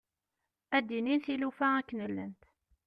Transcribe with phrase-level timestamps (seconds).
[0.77, 2.43] Ad d-inin tilufa akken llant.